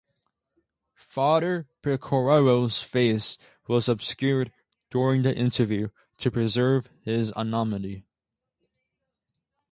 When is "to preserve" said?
6.17-6.89